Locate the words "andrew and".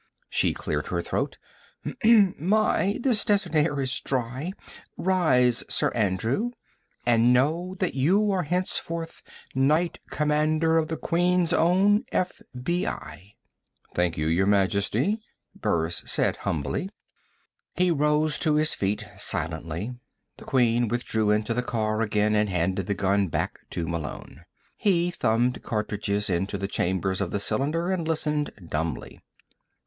5.91-7.31